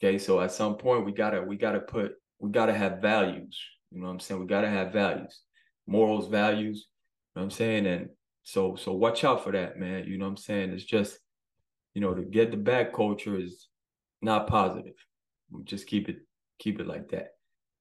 Okay, 0.04 0.18
so 0.18 0.42
at 0.42 0.52
some 0.52 0.76
point 0.76 1.06
we 1.06 1.12
gotta 1.12 1.42
we 1.42 1.58
gotta 1.58 1.80
put 1.80 2.14
we 2.40 2.50
gotta 2.50 2.74
have 2.74 3.02
values. 3.02 3.60
You 3.92 4.00
know 4.00 4.08
what 4.08 4.14
I'm 4.14 4.20
saying? 4.20 4.42
We 4.42 4.48
gotta 4.48 4.70
have 4.70 4.92
values, 4.92 5.42
morals, 5.88 6.28
values. 6.28 6.88
You 7.36 7.40
know 7.40 7.42
what 7.42 7.44
I'm 7.44 7.52
saying? 7.52 7.86
And 7.86 8.10
so 8.44 8.76
so 8.76 8.94
watch 8.94 9.24
out 9.24 9.44
for 9.44 9.52
that, 9.52 9.78
man. 9.78 10.06
You 10.06 10.18
know 10.18 10.26
what 10.26 10.32
I'm 10.32 10.38
saying? 10.38 10.72
It's 10.72 10.84
just, 10.84 11.20
you 11.94 12.02
know, 12.02 12.14
to 12.14 12.24
get 12.24 12.52
the 12.52 12.58
bag 12.58 12.94
culture 12.94 13.38
is 13.38 13.68
not 14.22 14.48
positive. 14.48 14.96
Just 15.64 15.88
keep 15.88 16.10
it 16.10 16.18
keep 16.60 16.80
it 16.80 16.88
like 16.88 17.10
that. 17.10 17.30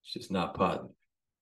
It's 0.02 0.12
just 0.12 0.30
not 0.30 0.54
positive. 0.54 0.90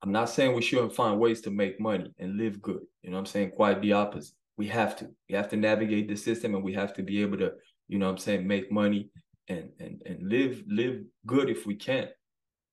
I'm 0.02 0.12
not 0.12 0.30
saying 0.30 0.54
we 0.54 0.62
shouldn't 0.62 0.94
find 0.94 1.18
ways 1.18 1.40
to 1.42 1.50
make 1.50 1.80
money 1.80 2.12
and 2.18 2.36
live 2.36 2.62
good. 2.62 2.82
You 3.02 3.10
know 3.10 3.16
what 3.16 3.20
I'm 3.20 3.26
saying? 3.26 3.52
Quite 3.52 3.80
the 3.80 3.92
opposite. 3.92 4.34
We 4.56 4.66
have 4.68 4.96
to. 4.96 5.08
We 5.28 5.34
have 5.34 5.48
to 5.50 5.56
navigate 5.56 6.08
the 6.08 6.16
system 6.16 6.54
and 6.54 6.64
we 6.64 6.74
have 6.74 6.92
to 6.94 7.02
be 7.02 7.22
able 7.22 7.38
to, 7.38 7.52
you 7.88 7.98
know 7.98 8.06
what 8.06 8.12
I'm 8.12 8.18
saying, 8.18 8.46
make 8.46 8.70
money 8.70 9.10
and 9.48 9.70
and 9.80 10.02
and 10.04 10.28
live 10.28 10.62
live 10.68 11.02
good 11.26 11.48
if 11.48 11.66
we 11.66 11.74
can. 11.74 12.08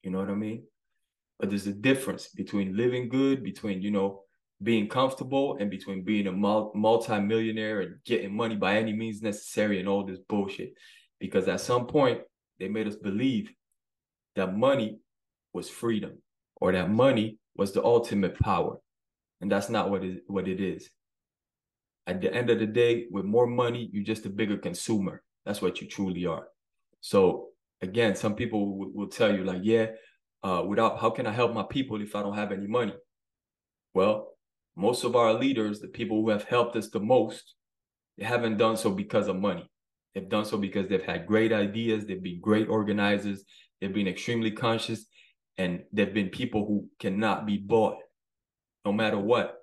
You 0.04 0.12
know 0.12 0.20
what 0.20 0.30
I 0.30 0.36
mean? 0.36 0.64
But 1.40 1.50
there's 1.50 1.68
a 1.68 1.74
difference 1.74 2.28
between 2.28 2.78
living 2.78 3.10
good, 3.10 3.44
between, 3.44 3.82
you 3.82 3.92
know, 3.92 4.22
being 4.64 4.88
comfortable 4.88 5.58
and 5.60 5.70
between 5.70 6.04
being 6.04 6.28
a 6.28 6.32
multi-millionaire 6.32 7.82
and 7.82 7.96
getting 8.06 8.36
money 8.36 8.56
by 8.56 8.78
any 8.78 8.94
means 8.94 9.22
necessary 9.22 9.80
and 9.80 9.90
all 9.90 10.06
this 10.06 10.20
bullshit 10.30 10.74
because 11.20 11.48
at 11.48 11.62
some 11.62 11.88
point 11.88 12.22
they 12.60 12.68
made 12.68 12.88
us 12.88 12.96
believe 12.96 13.52
that 14.36 14.56
money 14.56 15.00
was 15.54 15.70
freedom 15.70 16.22
or 16.58 16.72
that 16.72 16.90
money 16.90 17.38
was 17.56 17.72
the 17.72 17.84
ultimate 17.84 18.38
power. 18.40 18.78
And 19.42 19.52
that's 19.52 19.70
not 19.70 19.90
what 19.90 20.04
it, 20.04 20.24
what 20.28 20.48
it 20.48 20.62
is. 20.62 20.90
At 22.08 22.22
the 22.22 22.34
end 22.34 22.50
of 22.50 22.60
the 22.60 22.68
day, 22.68 23.08
with 23.10 23.26
more 23.26 23.48
money, 23.48 23.90
you're 23.92 24.04
just 24.04 24.26
a 24.26 24.30
bigger 24.30 24.58
consumer. 24.58 25.24
That's 25.46 25.62
what 25.62 25.82
you 25.82 25.88
truly 25.88 26.26
are. 26.26 26.48
So 27.02 27.50
again, 27.82 28.16
some 28.16 28.36
people 28.36 28.78
will, 28.78 28.92
will 28.94 29.08
tell 29.08 29.36
you 29.36 29.44
like, 29.44 29.62
yeah, 29.64 29.88
uh, 30.44 30.64
without 30.66 31.00
how 31.00 31.10
can 31.10 31.26
I 31.26 31.32
help 31.32 31.54
my 31.54 31.64
people 31.64 32.02
if 32.02 32.16
I 32.16 32.22
don't 32.22 32.36
have 32.36 32.52
any 32.52 32.68
money? 32.68 32.94
Well, 33.94 34.36
most 34.76 35.04
of 35.04 35.16
our 35.16 35.34
leaders, 35.34 35.80
the 35.80 35.88
people 35.88 36.22
who 36.22 36.30
have 36.30 36.44
helped 36.44 36.76
us 36.76 36.90
the 36.90 37.00
most, 37.00 37.56
they 38.18 38.26
haven't 38.26 38.58
done 38.58 38.78
so 38.78 38.92
because 38.92 39.28
of 39.28 39.38
money. 39.38 39.70
They've 40.16 40.30
done 40.30 40.46
so 40.46 40.58
because 40.58 40.88
they've 40.88 41.04
had 41.04 41.28
great 41.28 41.52
ideas, 41.52 42.06
they've 42.06 42.24
been 42.24 42.40
great 42.40 42.70
organizers, 42.70 43.44
they've 43.80 43.94
been 43.94 44.08
extremely 44.08 44.52
conscious, 44.52 45.06
and 45.58 45.84
they've 45.92 46.14
been 46.14 46.30
people 46.30 46.66
who 46.66 46.88
cannot 47.00 47.46
be 47.46 47.58
bought 47.58 47.98
no 48.86 48.94
matter 48.94 49.20
what. 49.20 49.56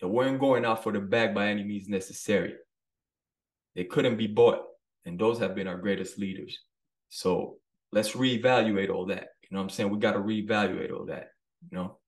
They 0.00 0.06
weren't 0.06 0.40
going 0.40 0.64
out 0.64 0.82
for 0.82 0.92
the 0.92 1.00
bag 1.00 1.34
by 1.34 1.48
any 1.48 1.64
means 1.64 1.88
necessary. 1.88 2.54
They 3.74 3.84
couldn't 3.84 4.16
be 4.16 4.26
bought. 4.26 4.60
And 5.06 5.18
those 5.18 5.38
have 5.38 5.54
been 5.54 5.68
our 5.68 5.78
greatest 5.78 6.18
leaders. 6.18 6.58
So 7.08 7.56
let's 7.92 8.12
reevaluate 8.12 8.90
all 8.90 9.06
that. 9.06 9.28
You 9.42 9.48
know 9.52 9.58
what 9.58 9.64
I'm 9.64 9.70
saying? 9.70 9.90
We 9.90 9.98
got 9.98 10.12
to 10.12 10.18
reevaluate 10.18 10.92
all 10.92 11.06
that. 11.06 11.28
You 11.70 11.78
know, 11.78 11.98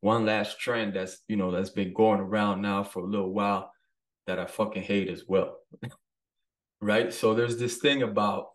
one 0.00 0.24
last 0.24 0.58
trend 0.58 0.94
that's, 0.94 1.18
you 1.28 1.36
know, 1.36 1.50
that's 1.50 1.70
been 1.70 1.92
going 1.92 2.20
around 2.20 2.62
now 2.62 2.84
for 2.84 3.00
a 3.00 3.10
little 3.10 3.32
while 3.32 3.70
that 4.26 4.38
I 4.38 4.46
fucking 4.46 4.82
hate 4.82 5.08
as 5.08 5.24
well. 5.26 5.56
right? 6.80 7.12
So 7.12 7.34
there's 7.34 7.58
this 7.58 7.78
thing 7.78 8.02
about, 8.02 8.46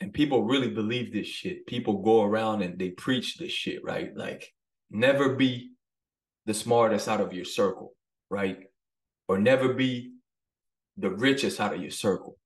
and 0.00 0.12
people 0.12 0.44
really 0.44 0.70
believe 0.70 1.12
this 1.12 1.26
shit. 1.26 1.66
People 1.66 2.02
go 2.02 2.22
around 2.22 2.62
and 2.62 2.78
they 2.78 2.90
preach 2.90 3.36
this 3.36 3.52
shit, 3.52 3.82
right? 3.84 4.16
Like, 4.16 4.52
never 4.90 5.34
be 5.34 5.72
the 6.46 6.54
smartest 6.54 7.08
out 7.08 7.20
of 7.20 7.32
your 7.32 7.44
circle, 7.44 7.94
right? 8.30 8.58
Or 9.28 9.38
never 9.38 9.74
be 9.74 10.12
the 10.96 11.10
richest 11.10 11.60
out 11.60 11.74
of 11.74 11.82
your 11.82 11.90
circle. 11.90 12.38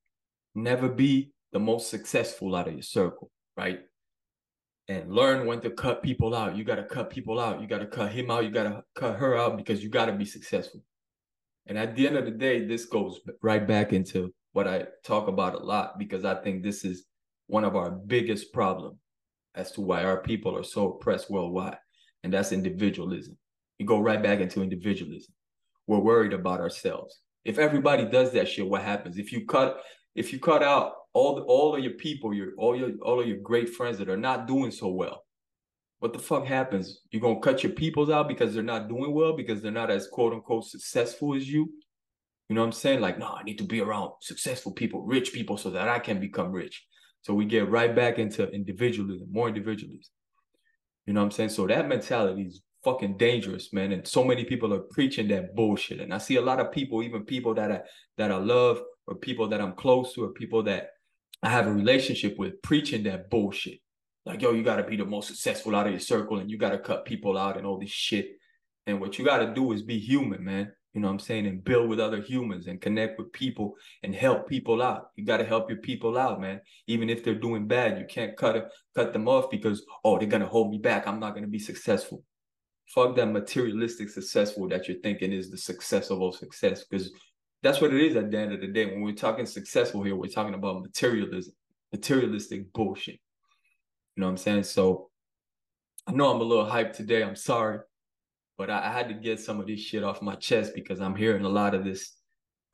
Never 0.54 0.88
be 0.88 1.32
the 1.52 1.60
most 1.60 1.88
successful 1.88 2.54
out 2.56 2.68
of 2.68 2.74
your 2.74 2.82
circle, 2.82 3.30
right? 3.56 3.80
And 4.88 5.12
learn 5.12 5.46
when 5.46 5.60
to 5.60 5.70
cut 5.70 6.02
people 6.02 6.34
out. 6.34 6.56
You 6.56 6.64
got 6.64 6.76
to 6.76 6.84
cut 6.84 7.10
people 7.10 7.38
out. 7.38 7.60
You 7.60 7.66
got 7.66 7.78
to 7.78 7.86
cut 7.86 8.12
him 8.12 8.30
out. 8.30 8.44
You 8.44 8.50
got 8.50 8.64
to 8.64 8.82
cut 8.94 9.16
her 9.16 9.36
out 9.36 9.56
because 9.56 9.82
you 9.82 9.88
got 9.88 10.06
to 10.06 10.12
be 10.12 10.24
successful. 10.24 10.82
And 11.66 11.78
at 11.78 11.94
the 11.94 12.06
end 12.06 12.16
of 12.16 12.24
the 12.24 12.32
day, 12.32 12.66
this 12.66 12.86
goes 12.86 13.20
right 13.42 13.66
back 13.66 13.92
into 13.92 14.34
what 14.52 14.68
I 14.68 14.84
talk 15.04 15.28
about 15.28 15.54
a 15.54 15.58
lot 15.58 15.98
because 15.98 16.24
I 16.24 16.34
think 16.34 16.62
this 16.62 16.84
is 16.84 17.04
one 17.46 17.64
of 17.64 17.76
our 17.76 17.90
biggest 17.90 18.52
problems 18.52 18.98
as 19.54 19.72
to 19.72 19.80
why 19.80 20.04
our 20.04 20.18
people 20.18 20.56
are 20.56 20.64
so 20.64 20.92
oppressed 20.92 21.30
worldwide. 21.30 21.76
And 22.24 22.32
that's 22.32 22.52
individualism. 22.52 23.36
You 23.78 23.86
go 23.86 24.00
right 24.00 24.22
back 24.22 24.40
into 24.40 24.62
individualism. 24.62 25.34
We're 25.86 25.98
worried 25.98 26.32
about 26.32 26.60
ourselves. 26.60 27.18
If 27.44 27.58
everybody 27.58 28.04
does 28.04 28.32
that 28.32 28.48
shit, 28.48 28.68
what 28.68 28.82
happens? 28.82 29.18
If 29.18 29.32
you 29.32 29.44
cut 29.46 29.80
if 30.14 30.32
you 30.32 30.38
cut 30.38 30.62
out 30.62 30.92
all 31.14 31.34
the, 31.34 31.42
all 31.42 31.74
of 31.74 31.82
your 31.82 31.94
people, 31.94 32.32
your 32.32 32.52
all 32.56 32.76
your 32.76 32.92
all 33.02 33.20
of 33.20 33.26
your 33.26 33.38
great 33.38 33.70
friends 33.70 33.98
that 33.98 34.08
are 34.08 34.16
not 34.16 34.46
doing 34.46 34.70
so 34.70 34.88
well, 34.88 35.24
what 35.98 36.12
the 36.12 36.18
fuck 36.18 36.46
happens? 36.46 37.00
You're 37.10 37.22
gonna 37.22 37.40
cut 37.40 37.62
your 37.62 37.72
peoples 37.72 38.10
out 38.10 38.28
because 38.28 38.54
they're 38.54 38.62
not 38.62 38.88
doing 38.88 39.12
well, 39.12 39.36
because 39.36 39.60
they're 39.60 39.72
not 39.72 39.90
as 39.90 40.06
quote 40.06 40.32
unquote 40.32 40.66
successful 40.66 41.34
as 41.34 41.48
you. 41.50 41.72
You 42.52 42.56
know 42.56 42.60
what 42.60 42.66
I'm 42.66 42.72
saying? 42.72 43.00
Like, 43.00 43.18
no, 43.18 43.28
I 43.28 43.42
need 43.44 43.56
to 43.60 43.64
be 43.64 43.80
around 43.80 44.10
successful 44.20 44.72
people, 44.72 45.00
rich 45.06 45.32
people, 45.32 45.56
so 45.56 45.70
that 45.70 45.88
I 45.88 45.98
can 45.98 46.20
become 46.20 46.52
rich. 46.52 46.84
So 47.22 47.32
we 47.32 47.46
get 47.46 47.70
right 47.70 47.96
back 47.96 48.18
into 48.18 48.46
individualism, 48.50 49.26
more 49.32 49.48
individualism. 49.48 50.12
You 51.06 51.14
know 51.14 51.20
what 51.20 51.28
I'm 51.28 51.30
saying? 51.30 51.48
So 51.48 51.66
that 51.66 51.88
mentality 51.88 52.42
is 52.42 52.60
fucking 52.84 53.16
dangerous, 53.16 53.72
man. 53.72 53.92
And 53.92 54.06
so 54.06 54.22
many 54.22 54.44
people 54.44 54.74
are 54.74 54.80
preaching 54.90 55.28
that 55.28 55.54
bullshit. 55.56 56.00
And 56.00 56.12
I 56.12 56.18
see 56.18 56.36
a 56.36 56.42
lot 56.42 56.60
of 56.60 56.70
people, 56.72 57.02
even 57.02 57.24
people 57.24 57.54
that 57.54 57.72
I 57.72 57.80
that 58.18 58.30
I 58.30 58.36
love, 58.36 58.82
or 59.06 59.14
people 59.14 59.48
that 59.48 59.62
I'm 59.62 59.72
close 59.72 60.12
to, 60.12 60.24
or 60.24 60.32
people 60.34 60.62
that 60.64 60.90
I 61.42 61.48
have 61.48 61.66
a 61.66 61.72
relationship 61.72 62.36
with, 62.36 62.60
preaching 62.60 63.04
that 63.04 63.30
bullshit. 63.30 63.78
Like, 64.26 64.42
yo, 64.42 64.52
you 64.52 64.62
gotta 64.62 64.84
be 64.84 64.96
the 64.96 65.06
most 65.06 65.28
successful 65.28 65.74
out 65.74 65.86
of 65.86 65.92
your 65.92 66.00
circle 66.00 66.36
and 66.36 66.50
you 66.50 66.58
gotta 66.58 66.78
cut 66.78 67.06
people 67.06 67.38
out 67.38 67.56
and 67.56 67.64
all 67.64 67.78
this 67.78 67.88
shit. 67.88 68.32
And 68.86 69.00
what 69.00 69.18
you 69.18 69.24
gotta 69.24 69.54
do 69.54 69.72
is 69.72 69.80
be 69.80 69.98
human, 69.98 70.44
man. 70.44 70.70
You 70.94 71.00
know 71.00 71.08
what 71.08 71.14
I'm 71.14 71.18
saying? 71.20 71.46
And 71.46 71.64
build 71.64 71.88
with 71.88 72.00
other 72.00 72.20
humans 72.20 72.66
and 72.66 72.80
connect 72.80 73.18
with 73.18 73.32
people 73.32 73.74
and 74.02 74.14
help 74.14 74.46
people 74.46 74.82
out. 74.82 75.10
You 75.16 75.24
gotta 75.24 75.44
help 75.44 75.70
your 75.70 75.78
people 75.78 76.18
out, 76.18 76.40
man. 76.40 76.60
Even 76.86 77.08
if 77.08 77.24
they're 77.24 77.34
doing 77.34 77.66
bad, 77.66 77.98
you 77.98 78.04
can't 78.04 78.36
cut 78.36 78.70
cut 78.94 79.12
them 79.12 79.26
off 79.26 79.50
because 79.50 79.84
oh, 80.04 80.18
they're 80.18 80.28
gonna 80.28 80.46
hold 80.46 80.70
me 80.70 80.78
back. 80.78 81.06
I'm 81.06 81.20
not 81.20 81.34
gonna 81.34 81.46
be 81.46 81.58
successful. 81.58 82.22
Fuck 82.88 83.16
that 83.16 83.26
materialistic 83.26 84.10
successful 84.10 84.68
that 84.68 84.86
you're 84.86 85.00
thinking 85.00 85.32
is 85.32 85.50
the 85.50 85.56
success 85.56 86.10
of 86.10 86.20
all 86.20 86.32
success. 86.32 86.84
Because 86.84 87.10
that's 87.62 87.80
what 87.80 87.94
it 87.94 88.02
is 88.02 88.16
at 88.16 88.30
the 88.30 88.38
end 88.38 88.52
of 88.52 88.60
the 88.60 88.66
day. 88.66 88.86
When 88.86 89.00
we're 89.02 89.14
talking 89.14 89.46
successful 89.46 90.02
here, 90.02 90.16
we're 90.16 90.26
talking 90.26 90.54
about 90.54 90.82
materialism, 90.82 91.54
materialistic 91.92 92.70
bullshit. 92.74 93.20
You 94.16 94.20
know 94.20 94.26
what 94.26 94.32
I'm 94.32 94.36
saying? 94.36 94.64
So 94.64 95.10
I 96.06 96.12
know 96.12 96.30
I'm 96.34 96.40
a 96.40 96.44
little 96.44 96.66
hyped 96.66 96.94
today. 96.94 97.22
I'm 97.22 97.36
sorry, 97.36 97.78
but 98.62 98.70
I, 98.70 98.86
I 98.86 98.92
had 98.92 99.08
to 99.08 99.14
get 99.14 99.40
some 99.40 99.58
of 99.58 99.66
this 99.66 99.80
shit 99.80 100.04
off 100.04 100.22
my 100.22 100.36
chest 100.36 100.70
because 100.72 101.00
I'm 101.00 101.16
hearing 101.16 101.44
a 101.44 101.48
lot 101.48 101.74
of 101.74 101.82
this 101.82 102.14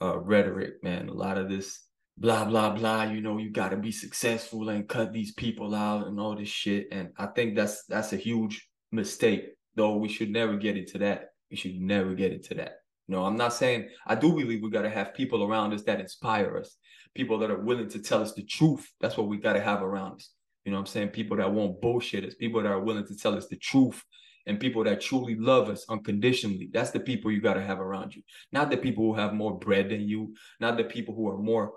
uh, 0.02 0.18
rhetoric, 0.18 0.82
man. 0.82 1.08
A 1.08 1.14
lot 1.14 1.38
of 1.38 1.48
this 1.48 1.80
blah 2.18 2.44
blah 2.44 2.74
blah. 2.74 3.04
You 3.04 3.22
know, 3.22 3.38
you 3.38 3.50
got 3.50 3.70
to 3.70 3.78
be 3.78 3.90
successful 3.90 4.68
and 4.68 4.86
cut 4.86 5.14
these 5.14 5.32
people 5.32 5.74
out 5.74 6.06
and 6.06 6.20
all 6.20 6.36
this 6.36 6.50
shit. 6.50 6.88
And 6.92 7.08
I 7.16 7.28
think 7.28 7.56
that's 7.56 7.86
that's 7.86 8.12
a 8.12 8.18
huge 8.18 8.68
mistake. 8.92 9.46
Though 9.76 9.96
we 9.96 10.10
should 10.10 10.28
never 10.28 10.58
get 10.58 10.76
into 10.76 10.98
that. 10.98 11.30
We 11.50 11.56
should 11.56 11.80
never 11.80 12.12
get 12.12 12.32
into 12.32 12.52
that. 12.56 12.80
No, 13.08 13.24
I'm 13.24 13.38
not 13.38 13.54
saying 13.54 13.88
I 14.06 14.14
do 14.14 14.28
believe 14.34 14.62
we 14.62 14.68
got 14.68 14.82
to 14.82 14.90
have 14.90 15.14
people 15.14 15.42
around 15.42 15.72
us 15.72 15.84
that 15.84 16.00
inspire 16.00 16.58
us, 16.58 16.76
people 17.14 17.38
that 17.38 17.50
are 17.50 17.62
willing 17.62 17.88
to 17.88 18.02
tell 18.02 18.20
us 18.20 18.34
the 18.34 18.44
truth. 18.44 18.86
That's 19.00 19.16
what 19.16 19.28
we 19.28 19.38
got 19.38 19.54
to 19.54 19.62
have 19.62 19.82
around 19.82 20.16
us. 20.16 20.32
You 20.66 20.72
know 20.72 20.76
what 20.76 20.88
I'm 20.88 20.92
saying? 20.92 21.08
People 21.08 21.38
that 21.38 21.50
won't 21.50 21.80
bullshit 21.80 22.26
us, 22.26 22.34
people 22.34 22.62
that 22.62 22.70
are 22.70 22.84
willing 22.84 23.06
to 23.06 23.16
tell 23.16 23.34
us 23.34 23.46
the 23.46 23.56
truth, 23.56 24.04
and 24.48 24.58
people 24.58 24.82
that 24.84 25.00
truly 25.00 25.36
love 25.36 25.68
us 25.68 25.84
unconditionally. 25.88 26.68
That's 26.72 26.90
the 26.90 27.00
people 27.00 27.30
you 27.30 27.40
got 27.40 27.54
to 27.54 27.62
have 27.62 27.80
around 27.80 28.16
you. 28.16 28.22
Not 28.50 28.70
the 28.70 28.76
people 28.76 29.04
who 29.04 29.14
have 29.14 29.32
more 29.32 29.56
bread 29.56 29.90
than 29.90 30.08
you, 30.08 30.34
not 30.58 30.76
the 30.76 30.84
people 30.84 31.14
who 31.14 31.28
are 31.28 31.38
more 31.38 31.72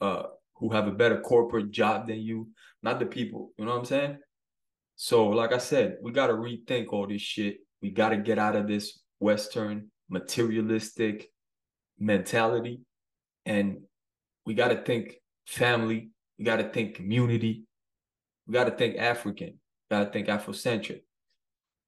uh 0.00 0.24
who 0.56 0.72
have 0.72 0.88
a 0.88 0.92
better 0.92 1.20
corporate 1.20 1.70
job 1.70 2.06
than 2.08 2.18
you, 2.18 2.48
not 2.82 2.98
the 2.98 3.06
people, 3.06 3.52
you 3.58 3.64
know 3.66 3.72
what 3.72 3.80
I'm 3.80 3.84
saying? 3.84 4.18
So, 4.96 5.28
like 5.28 5.52
I 5.52 5.58
said, 5.58 5.98
we 6.02 6.12
got 6.12 6.28
to 6.28 6.32
rethink 6.32 6.86
all 6.90 7.06
this 7.06 7.20
shit. 7.20 7.58
We 7.82 7.90
got 7.90 8.08
to 8.08 8.16
get 8.16 8.38
out 8.38 8.56
of 8.56 8.66
this 8.66 8.98
Western 9.18 9.90
materialistic 10.08 11.28
mentality. 11.98 12.80
And 13.44 13.80
we 14.46 14.54
got 14.54 14.68
to 14.68 14.82
think 14.82 15.16
family. 15.46 16.08
We 16.38 16.46
got 16.46 16.56
to 16.56 16.70
think 16.70 16.94
community 16.94 17.66
we 18.46 18.54
got 18.54 18.64
to 18.64 18.70
think 18.70 18.96
African, 18.96 19.58
got 19.90 20.04
to 20.04 20.10
think 20.10 20.28
Afrocentric. 20.28 21.00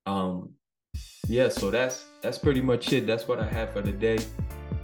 Um, 0.08 0.54
yeah, 1.28 1.48
so 1.48 1.70
that's 1.70 2.06
that's 2.22 2.38
pretty 2.38 2.62
much 2.62 2.92
it. 2.92 3.06
That's 3.06 3.28
what 3.28 3.38
I 3.38 3.46
have 3.46 3.72
for 3.72 3.82
the 3.82 3.92
day. 3.92 4.18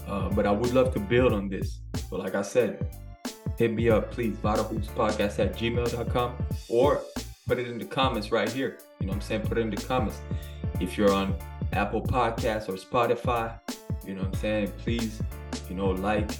Uh, 0.06 0.28
but 0.28 0.46
I 0.46 0.50
would 0.50 0.74
love 0.74 0.92
to 0.94 1.00
build 1.00 1.32
on 1.32 1.48
this. 1.48 1.80
So, 2.10 2.16
like 2.16 2.34
I 2.34 2.42
said, 2.42 2.86
hit 3.56 3.72
me 3.72 3.88
up, 3.88 4.10
please. 4.10 4.36
VitalHoopsPodcast 4.36 5.38
at 5.38 5.56
gmail.com 5.56 6.36
or 6.68 7.00
put 7.46 7.58
it 7.58 7.68
in 7.68 7.78
the 7.78 7.86
comments 7.86 8.30
right 8.30 8.50
here. 8.50 8.78
You 9.00 9.06
know 9.06 9.12
what 9.12 9.16
I'm 9.16 9.20
saying? 9.22 9.42
Put 9.42 9.56
it 9.56 9.62
in 9.62 9.70
the 9.70 9.76
comments. 9.76 10.20
If 10.78 10.98
you're 10.98 11.12
on 11.12 11.34
Apple 11.72 12.02
Podcasts 12.02 12.68
or 12.68 12.74
Spotify, 12.74 13.58
you 14.06 14.14
know 14.14 14.22
what 14.22 14.34
I'm 14.34 14.40
saying? 14.40 14.72
Please, 14.78 15.22
you 15.70 15.76
know, 15.76 15.88
like, 15.88 16.30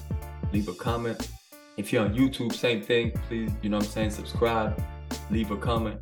leave 0.53 0.69
a 0.69 0.75
comment. 0.75 1.31
If 1.79 1.93
you're 1.93 2.05
on 2.05 2.15
YouTube, 2.15 2.53
same 2.53 2.83
thing. 2.83 3.13
Please, 3.29 3.51
you 3.63 3.71
know 3.71 3.79
what 3.79 3.87
I'm 3.87 3.93
saying? 3.93 4.11
Subscribe 4.11 4.79
leave 5.31 5.51
a 5.51 5.57
comment. 5.57 6.01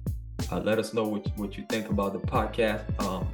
Uh, 0.51 0.61
let 0.61 0.79
us 0.79 0.93
know 0.95 1.05
what, 1.05 1.27
what 1.37 1.57
you 1.57 1.65
think 1.69 1.89
about 1.91 2.13
the 2.13 2.19
podcast. 2.19 2.83
Um, 3.03 3.29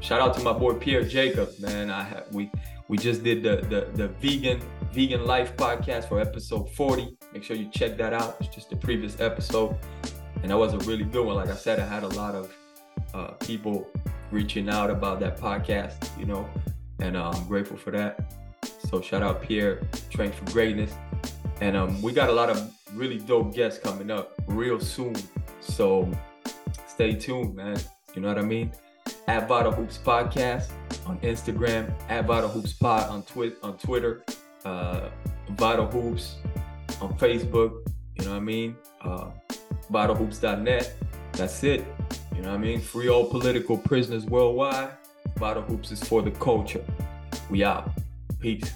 shout 0.00 0.20
out 0.20 0.34
to 0.34 0.42
my 0.42 0.52
boy 0.52 0.74
Pierre 0.74 1.04
Jacobs, 1.04 1.60
man. 1.60 1.90
I 1.90 2.22
we 2.32 2.50
we 2.88 2.96
just 2.96 3.22
did 3.22 3.42
the, 3.42 3.56
the 3.68 3.90
the 3.94 4.08
vegan 4.20 4.60
vegan 4.92 5.26
life 5.26 5.56
podcast 5.56 6.08
for 6.08 6.20
episode 6.20 6.70
40. 6.70 7.16
Make 7.32 7.44
sure 7.44 7.56
you 7.56 7.68
check 7.70 7.96
that 7.98 8.12
out. 8.12 8.36
It's 8.40 8.54
just 8.54 8.70
the 8.70 8.76
previous 8.76 9.20
episode, 9.20 9.76
and 10.42 10.50
that 10.50 10.56
was 10.56 10.72
a 10.74 10.78
really 10.78 11.04
good 11.04 11.26
one. 11.26 11.36
Like 11.36 11.50
I 11.50 11.56
said, 11.56 11.78
I 11.80 11.86
had 11.86 12.02
a 12.02 12.08
lot 12.08 12.34
of 12.34 12.54
uh, 13.14 13.32
people 13.34 13.88
reaching 14.30 14.68
out 14.68 14.90
about 14.90 15.20
that 15.20 15.38
podcast, 15.38 16.18
you 16.18 16.26
know, 16.26 16.48
and 17.00 17.16
uh, 17.16 17.30
I'm 17.30 17.46
grateful 17.46 17.76
for 17.76 17.90
that. 17.92 18.32
So 18.88 19.00
shout 19.00 19.22
out 19.22 19.42
Pierre, 19.42 19.80
Train 20.10 20.32
for 20.32 20.44
Greatness, 20.52 20.92
and 21.60 21.76
um, 21.76 22.00
we 22.02 22.12
got 22.12 22.28
a 22.28 22.32
lot 22.32 22.48
of 22.48 22.72
really 22.94 23.18
dope 23.18 23.54
guests 23.54 23.78
coming 23.78 24.10
up 24.10 24.32
real 24.46 24.80
soon. 24.80 25.14
So 25.60 26.10
stay 26.98 27.14
tuned, 27.14 27.54
man. 27.54 27.78
You 28.16 28.22
know 28.22 28.26
what 28.26 28.38
I 28.38 28.42
mean? 28.42 28.72
At 29.28 29.46
Vital 29.46 29.70
Hoops 29.70 29.98
Podcast 29.98 30.72
on 31.06 31.16
Instagram, 31.20 31.92
at 32.08 32.26
Vital 32.26 32.48
Hoops 32.48 32.72
Pod 32.72 33.08
on 33.08 33.22
Twitter, 33.22 33.54
on 33.62 33.78
Twitter, 33.78 34.24
uh, 34.64 35.08
Vital 35.50 35.86
Hoops 35.86 36.38
on 37.00 37.16
Facebook. 37.16 37.88
You 38.16 38.24
know 38.24 38.32
what 38.32 38.38
I 38.38 38.40
mean? 38.40 38.76
Uh, 39.00 39.30
VitalHoops.net. 39.92 40.96
That's 41.34 41.62
it. 41.62 41.84
You 42.34 42.42
know 42.42 42.48
what 42.48 42.56
I 42.56 42.58
mean? 42.58 42.80
Free 42.80 43.08
all 43.08 43.30
political 43.30 43.78
prisoners 43.78 44.26
worldwide. 44.26 44.90
Vital 45.36 45.62
Hoops 45.62 45.92
is 45.92 46.02
for 46.02 46.20
the 46.20 46.32
culture. 46.32 46.84
We 47.48 47.62
out. 47.62 47.92
Peace. 48.40 48.72